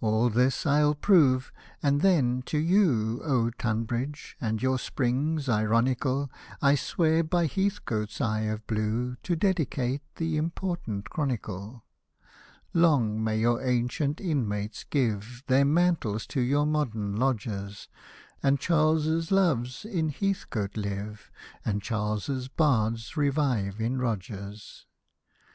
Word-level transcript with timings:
All 0.00 0.30
this 0.30 0.64
I'll 0.64 0.94
prove, 0.94 1.52
and 1.82 2.00
then, 2.00 2.40
to 2.46 2.56
you, 2.56 3.20
O 3.22 3.50
Tunbridge 3.50 4.38
I 4.40 4.46
and 4.46 4.62
your 4.62 4.78
spring 4.78 5.38
s 5.38 5.48
ironical^' 5.48 6.30
I 6.62 6.74
swear 6.76 7.22
by 7.22 7.44
Heathcote's 7.46 8.22
eye 8.22 8.44
of 8.46 8.66
blue 8.66 9.16
To 9.22 9.36
dedicate 9.36 10.00
the 10.16 10.38
important 10.38 11.10
chronicle. 11.10 11.84
Long 12.72 13.22
may 13.22 13.38
your 13.38 13.60
ancient 13.62 14.18
inmates 14.18 14.84
give 14.84 15.44
Their 15.46 15.66
mantles 15.66 16.26
to 16.28 16.40
your 16.40 16.64
modern 16.64 17.16
lodgers, 17.16 17.90
And 18.42 18.58
Charles's 18.58 19.30
loves 19.30 19.84
in 19.84 20.08
Heathcote 20.08 20.78
live. 20.78 21.30
And 21.66 21.82
Charles's 21.82 22.48
bards 22.48 23.14
revive 23.14 23.78
in 23.78 23.98
Rogers. 23.98 24.86